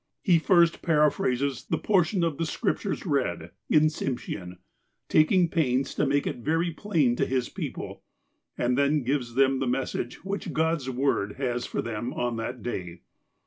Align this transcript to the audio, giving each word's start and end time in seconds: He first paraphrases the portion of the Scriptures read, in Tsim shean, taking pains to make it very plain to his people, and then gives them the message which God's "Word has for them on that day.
He 0.23 0.39
first 0.39 0.81
paraphrases 0.81 1.63
the 1.65 1.77
portion 1.77 2.23
of 2.23 2.39
the 2.39 2.45
Scriptures 2.47 3.05
read, 3.05 3.51
in 3.69 3.81
Tsim 3.83 4.17
shean, 4.17 4.57
taking 5.07 5.47
pains 5.47 5.93
to 5.93 6.07
make 6.07 6.25
it 6.25 6.37
very 6.37 6.71
plain 6.71 7.15
to 7.17 7.25
his 7.27 7.49
people, 7.49 8.01
and 8.57 8.75
then 8.79 9.03
gives 9.03 9.35
them 9.35 9.59
the 9.59 9.67
message 9.67 10.25
which 10.25 10.53
God's 10.53 10.89
"Word 10.89 11.33
has 11.33 11.67
for 11.67 11.83
them 11.83 12.13
on 12.15 12.37
that 12.37 12.63
day. 12.63 13.01